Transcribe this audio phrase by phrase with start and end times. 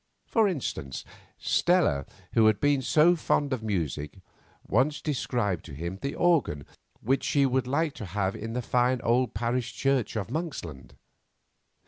[0.25, 1.05] For instance,
[1.37, 4.19] Stella who had been so fond of music,
[4.67, 6.65] once described to him the organ
[7.01, 10.95] which she would like to have in the fine old parish church of Monksland.